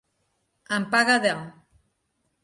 En 0.77 0.87
paga 0.95 1.17
de. 1.25 1.33